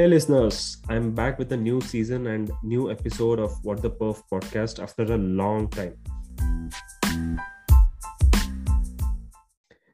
[0.00, 4.22] Hey, listeners, I'm back with a new season and new episode of What the Perf
[4.32, 5.96] podcast after a long time.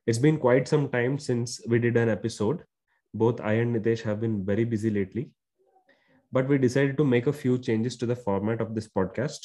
[0.06, 2.64] It's been quite some time since we did an episode.
[3.14, 5.30] Both I and Nitesh have been very busy lately,
[6.30, 9.38] but we decided to make a few changes to the format of this podcast.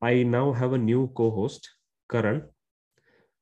[0.00, 1.68] I now have a new co host,
[2.08, 2.44] Karan.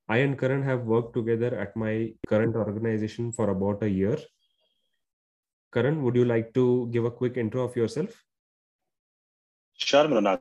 [0.08, 4.16] I and Karan have worked together at my current organization for about a year
[5.72, 8.24] Karan, would you like to give a quick intro of yourself?
[9.78, 10.40] Sure, Mrunal.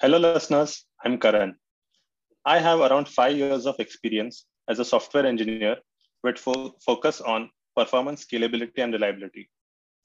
[0.00, 0.86] Hello, listeners.
[1.04, 1.54] I'm Karan.
[2.44, 5.76] I have around five years of experience as a software engineer
[6.24, 9.48] with fo- focus on performance, scalability, and reliability.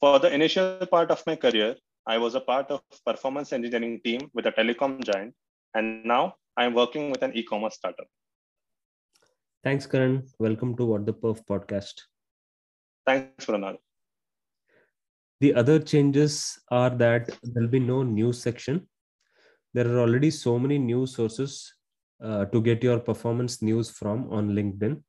[0.00, 1.74] For the initial part of my career,
[2.06, 5.34] I was a part of performance engineering team with a telecom giant,
[5.74, 8.06] and now I'm working with an e-commerce startup.
[9.64, 10.28] Thanks, Karan.
[10.38, 12.02] Welcome to What the Perf podcast.
[13.04, 13.78] Thanks, Mrunal.
[15.40, 18.88] The other changes are that there'll be no news section.
[19.74, 21.72] There are already so many news sources
[22.22, 25.02] uh, to get your performance news from on LinkedIn.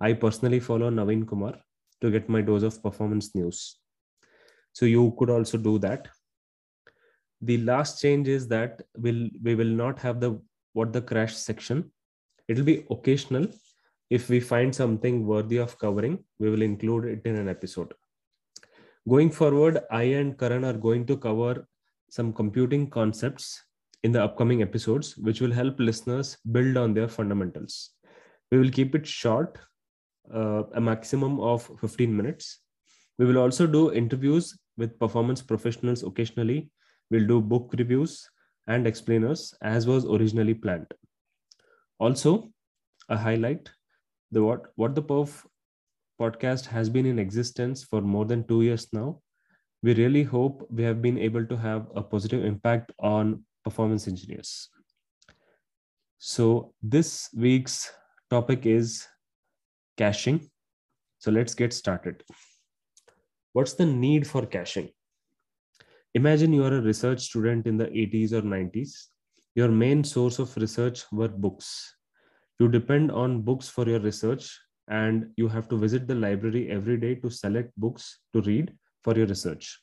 [0.00, 1.54] I personally follow Naveen Kumar
[2.02, 3.78] to get my dose of performance news.
[4.72, 6.08] So you could also do that.
[7.40, 10.40] The last change is that we'll, we will not have the
[10.72, 11.90] what the crash section.
[12.48, 13.48] It'll be occasional.
[14.10, 17.94] If we find something worthy of covering, we will include it in an episode.
[19.08, 21.66] Going forward, I and Karan are going to cover
[22.10, 23.62] some computing concepts
[24.02, 27.90] in the upcoming episodes, which will help listeners build on their fundamentals.
[28.50, 29.58] We will keep it short,
[30.34, 32.60] uh, a maximum of 15 minutes.
[33.18, 36.70] We will also do interviews with performance professionals occasionally.
[37.10, 38.28] We'll do book reviews
[38.66, 40.86] and explainers as was originally planned.
[41.98, 42.50] Also,
[43.08, 43.70] a highlight
[44.30, 45.44] the what, what the perf
[46.20, 49.20] podcast has been in existence for more than two years now.
[49.82, 54.68] We really hope we have been able to have a positive impact on performance engineers.
[56.18, 57.90] So, this week's
[58.28, 59.06] topic is
[59.96, 60.50] caching.
[61.18, 62.22] So, let's get started.
[63.54, 64.90] What's the need for caching?
[66.14, 69.08] Imagine you are a research student in the 80s or 90s.
[69.54, 71.94] Your main source of research were books.
[72.58, 74.58] You depend on books for your research
[74.90, 79.16] and you have to visit the library every day to select books to read for
[79.16, 79.80] your research.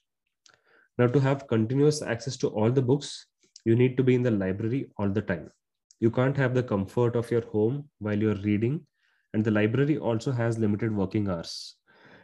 [0.97, 3.25] Now, to have continuous access to all the books,
[3.65, 5.49] you need to be in the library all the time.
[5.99, 8.85] You can't have the comfort of your home while you're reading,
[9.33, 11.75] and the library also has limited working hours.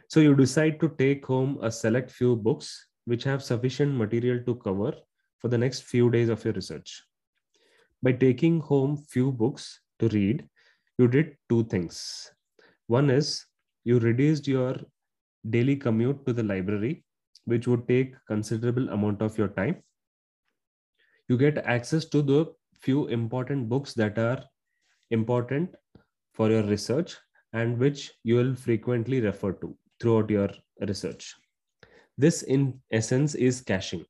[0.08, 4.56] So, you decide to take home a select few books which have sufficient material to
[4.56, 4.92] cover
[5.38, 7.02] for the next few days of your research.
[8.02, 10.46] By taking home few books to read,
[10.98, 12.30] you did two things.
[12.86, 13.46] One is
[13.84, 14.76] you reduced your
[15.48, 17.04] daily commute to the library,
[17.44, 19.82] which would take considerable amount of your time.
[21.28, 24.42] You get access to the few important books that are
[25.10, 25.74] important
[26.34, 27.16] for your research
[27.52, 30.50] and which you will frequently refer to throughout your
[30.80, 31.34] research.
[32.18, 34.04] This, in essence, is caching.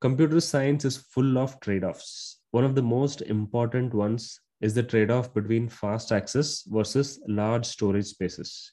[0.00, 2.40] Computer science is full of trade offs.
[2.50, 7.66] One of the most important ones is the trade off between fast access versus large
[7.66, 8.70] storage spaces.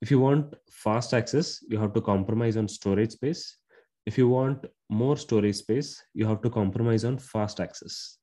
[0.00, 3.58] If you want fast access, you have to compromise on storage space.
[4.06, 8.18] If you want more storage space, you have to compromise on fast access.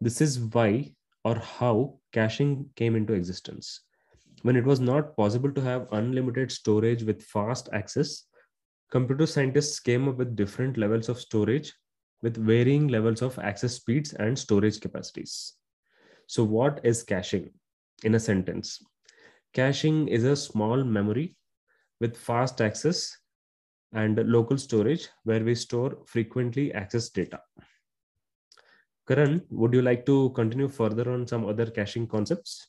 [0.00, 0.94] This is why
[1.24, 3.80] or how caching came into existence.
[4.42, 8.24] When it was not possible to have unlimited storage with fast access,
[8.90, 11.74] computer scientists came up with different levels of storage
[12.22, 15.54] with varying levels of access speeds and storage capacities.
[16.26, 17.50] So, what is caching
[18.02, 18.82] in a sentence?
[19.52, 21.36] Caching is a small memory
[22.00, 23.16] with fast access
[23.92, 27.40] and local storage where we store frequently accessed data.
[29.06, 32.68] Karan, would you like to continue further on some other caching concepts?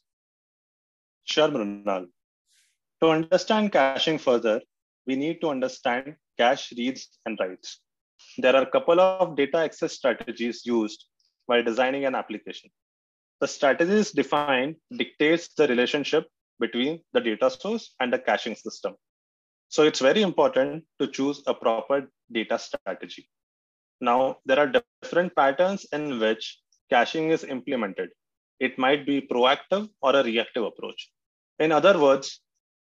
[1.23, 2.07] Sure, Mrunal.
[3.01, 4.61] To understand caching further,
[5.07, 7.79] we need to understand cache reads and writes.
[8.37, 11.05] There are a couple of data access strategies used
[11.45, 12.69] while designing an application.
[13.41, 16.27] The strategies defined dictates the relationship
[16.59, 18.95] between the data source and the caching system.
[19.67, 23.29] So it's very important to choose a proper data strategy.
[23.99, 24.71] Now, there are
[25.01, 26.59] different patterns in which
[26.89, 28.09] caching is implemented.
[28.59, 31.09] It might be proactive or a reactive approach.
[31.59, 32.39] In other words,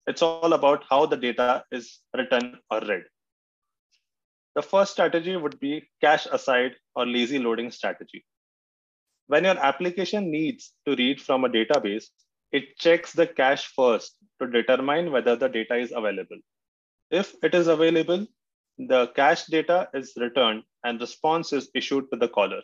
[0.06, 3.02] it's all about how the data is written or read.
[4.54, 8.24] The first strategy would be cache aside or lazy loading strategy.
[9.28, 12.04] When your application needs to read from a database,
[12.52, 16.38] it checks the cache first to determine whether the data is available.
[17.10, 18.26] If it is available,
[18.78, 22.62] the cache data is returned and response is issued to the caller.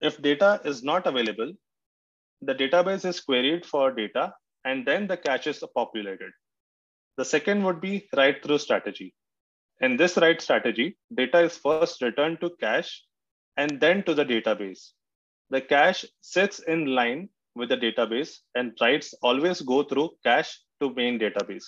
[0.00, 1.52] If data is not available,
[2.42, 4.34] the database is queried for data
[4.64, 6.32] and then the cache is populated.
[7.16, 9.14] The second would be write through strategy.
[9.80, 13.04] In this write strategy, data is first returned to cache
[13.56, 14.90] and then to the database.
[15.50, 20.92] The cache sits in line with the database and writes always go through cache to
[20.94, 21.64] main database.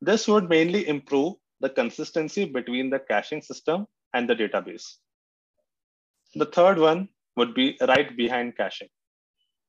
[0.00, 4.96] This would mainly improve the consistency between the caching system and the database.
[6.34, 8.88] The third one would be write behind caching.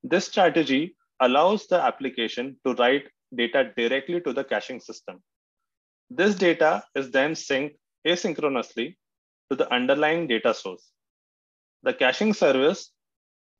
[0.02, 5.22] This strategy allows the application to write data directly to the caching system.
[6.10, 7.76] This data is then synced
[8.06, 8.96] asynchronously
[9.50, 10.90] to the underlying data source.
[11.82, 12.92] The caching service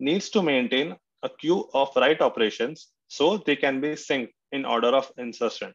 [0.00, 4.88] needs to maintain a queue of write operations so they can be synced in order
[4.88, 5.72] of insertion.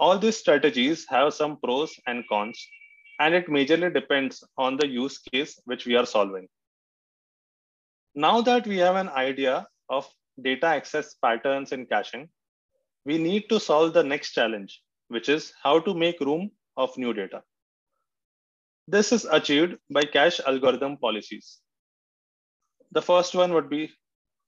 [0.00, 2.64] All these strategies have some pros and cons,
[3.20, 6.48] and it majorly depends on the use case which we are solving.
[8.14, 10.08] Now that we have an idea of
[10.42, 12.28] data access patterns in caching,
[13.04, 17.12] we need to solve the next challenge, which is how to make room of new
[17.12, 17.42] data.
[18.86, 21.58] This is achieved by cache algorithm policies.
[22.92, 23.90] The first one would be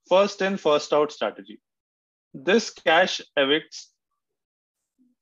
[0.09, 1.59] first in, first out strategy.
[2.33, 3.87] This cache evicts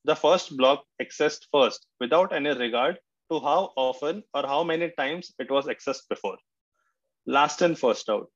[0.05, 2.97] the first block accessed first without any regard
[3.31, 6.37] to how often or how many times it was accessed before.
[7.25, 8.27] Last in, first out.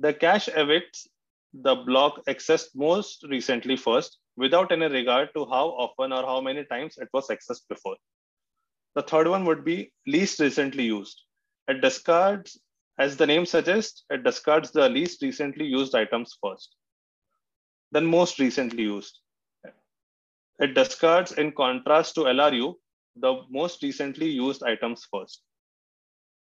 [0.00, 1.06] The cache evicts
[1.54, 6.64] the block accessed most recently first without any regard to how often or how many
[6.64, 7.96] times it was accessed before.
[8.94, 11.20] The third one would be least recently used.
[11.68, 12.58] It discards,
[13.02, 16.76] as the name suggests, it discards the least recently used items first.
[17.90, 19.18] Then most recently used.
[20.60, 22.74] It discards in contrast to LRU,
[23.16, 25.42] the most recently used items first.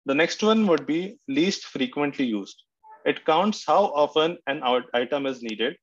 [0.06, 2.62] The next one would be least frequently used.
[3.06, 4.62] It counts how often an
[4.94, 5.78] item is needed.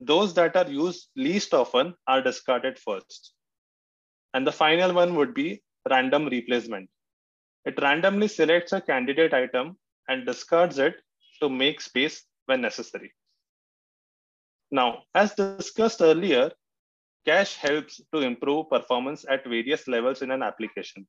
[0.00, 3.32] Those that are used least often are discarded first.
[4.34, 6.90] And the final one would be random replacement.
[7.64, 9.78] It randomly selects a candidate item
[10.08, 10.96] and discards it
[11.40, 13.12] to make space when necessary.
[14.70, 16.52] Now, as discussed earlier,
[17.26, 21.06] Cache helps to improve performance at various levels in an application.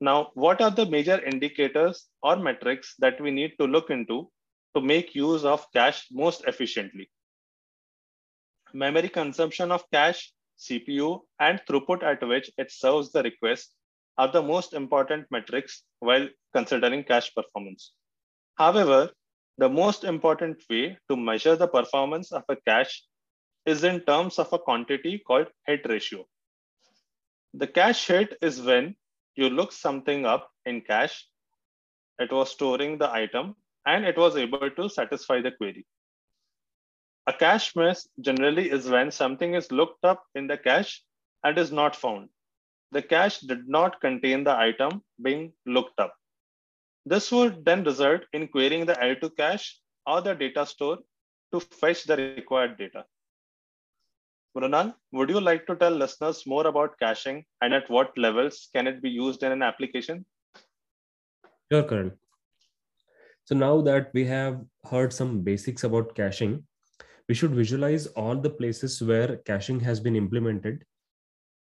[0.00, 4.30] Now, what are the major indicators or metrics that we need to look into
[4.74, 7.10] to make use of cache most efficiently?
[8.72, 13.74] Memory consumption of cache, CPU, and throughput at which it serves the request
[14.18, 17.92] are the most important metrics while considering cache performance.
[18.56, 19.10] However,
[19.58, 23.04] the most important way to measure the performance of a cache
[23.66, 26.26] is in terms of a quantity called hit ratio.
[27.54, 28.96] The cache hit is when
[29.34, 31.26] you look something up in cache,
[32.18, 33.54] it was storing the item,
[33.86, 35.86] and it was able to satisfy the query.
[37.26, 41.02] A cache miss generally is when something is looked up in the cache
[41.44, 42.28] and is not found.
[42.92, 46.14] The cache did not contain the item being looked up.
[47.04, 50.98] This would then result in querying the L2 cache or the data store
[51.52, 53.04] to fetch the required data.
[54.56, 58.86] Mrunal, would you like to tell listeners more about caching and at what levels can
[58.86, 60.24] it be used in an application?
[61.70, 62.12] Sure, Karan.
[63.44, 66.64] So now that we have heard some basics about caching,
[67.28, 70.84] we should visualize all the places where caching has been implemented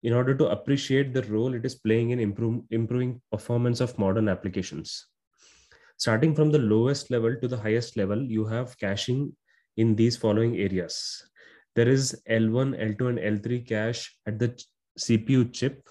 [0.02, 4.28] in order to appreciate the role it is playing in improve, improving performance of modern
[4.28, 5.06] applications.
[5.97, 9.37] Starting from the lowest level to the highest level, you have caching
[9.76, 11.23] in these following areas
[11.75, 14.54] there is L1, L2, and L3 cache at the
[14.99, 15.88] CPU chip.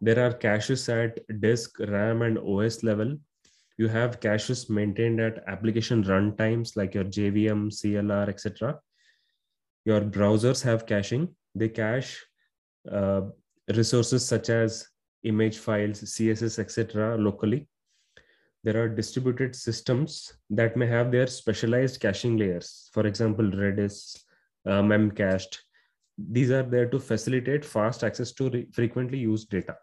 [0.00, 3.16] There are caches at disk, RAM, and OS level.
[3.78, 8.78] You have caches maintained at application runtimes like your JVM, CLR, etc.
[9.86, 11.34] Your browsers have caching.
[11.54, 12.22] They cache
[12.90, 13.22] uh,
[13.74, 14.86] resources such as
[15.24, 17.16] image files, CSS, etc.
[17.16, 17.68] locally.
[18.62, 22.90] There are distributed systems that may have their specialized caching layers.
[22.92, 24.18] For example, Redis,
[24.66, 25.58] uh, memcached.
[26.18, 29.76] These are there to facilitate fast access to frequently used data.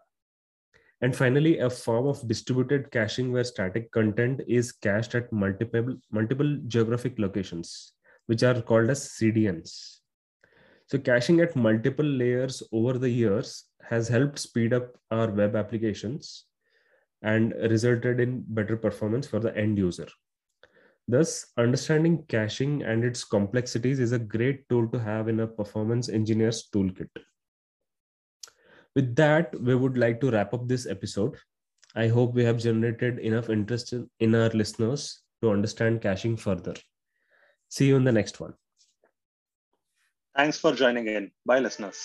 [1.00, 6.58] And finally, a form of distributed caching where static content is cached at multiple, multiple
[6.66, 7.92] geographic locations,
[8.26, 9.97] which are called as CDNs.
[10.88, 16.46] So caching at multiple layers over the years has helped speed up our web applications
[17.20, 20.08] and resulted in better performance for the end user.
[21.06, 26.08] Thus, understanding caching and its complexities is a great tool to have in a performance
[26.08, 27.10] engineer's toolkit.
[28.94, 31.36] with that, we would like to wrap up this episode.
[31.94, 36.74] I hope we have generated enough interest in, our listeners to understand caching further.
[37.68, 38.54] See you in the next one.
[40.36, 41.30] Thanks for joining in.
[41.44, 41.98] Bye, listeners.